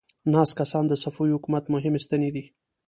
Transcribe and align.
ناست 0.33 0.53
کسان 0.59 0.83
د 0.87 0.93
صفوي 1.03 1.31
حکومت 1.35 1.63
مهمې 1.73 1.99
ستنې 2.05 2.29
دي. 2.35 2.43